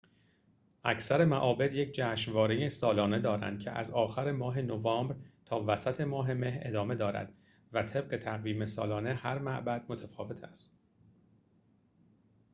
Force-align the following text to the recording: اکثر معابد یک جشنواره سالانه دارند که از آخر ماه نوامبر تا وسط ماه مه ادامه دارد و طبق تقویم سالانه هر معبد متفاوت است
اکثر 0.83 1.25
معابد 1.25 1.73
یک 1.73 1.91
جشنواره 1.93 2.69
سالانه 2.69 3.19
دارند 3.19 3.59
که 3.59 3.71
از 3.71 3.91
آخر 3.91 4.31
ماه 4.31 4.61
نوامبر 4.61 5.15
تا 5.45 5.63
وسط 5.67 6.01
ماه 6.01 6.33
مه 6.33 6.59
ادامه 6.63 6.95
دارد 6.95 7.33
و 7.73 7.83
طبق 7.83 8.17
تقویم 8.17 8.65
سالانه 8.65 9.13
هر 9.13 9.37
معبد 9.39 9.85
متفاوت 9.89 10.43
است 10.43 10.79